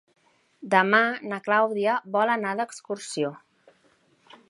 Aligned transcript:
Demà 0.73 1.01
na 1.33 1.39
Clàudia 1.49 1.99
vol 2.17 2.35
anar 2.39 2.57
d'excursió. 2.61 3.35